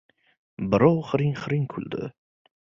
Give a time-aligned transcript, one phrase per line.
[0.71, 2.13] Birov hiring-hiring kuldi.